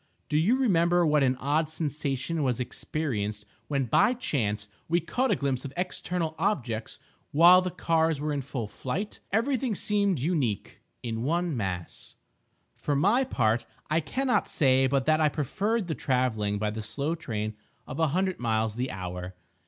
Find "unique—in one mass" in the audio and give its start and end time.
10.19-12.15